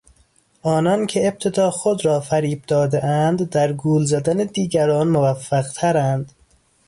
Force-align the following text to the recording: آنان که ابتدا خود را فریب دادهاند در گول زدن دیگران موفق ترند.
آنان 0.63 1.07
که 1.07 1.27
ابتدا 1.27 1.71
خود 1.71 2.05
را 2.05 2.19
فریب 2.19 2.65
دادهاند 2.65 3.49
در 3.49 3.73
گول 3.73 4.05
زدن 4.05 4.37
دیگران 4.37 5.07
موفق 5.07 5.67
ترند. 5.67 6.31